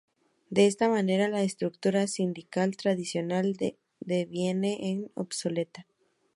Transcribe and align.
De 0.49 0.65
esta 0.65 0.87
manera, 0.89 1.27
la 1.29 1.43
estructura 1.43 2.07
sindical 2.07 2.75
tradicional 2.75 3.55
deviene 3.99 4.89
en 4.89 5.11
obsoleta. 5.13 5.85